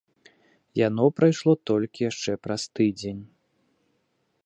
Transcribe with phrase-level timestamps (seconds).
[0.87, 3.23] Яно прыйшло толькі яшчэ праз тыдзень.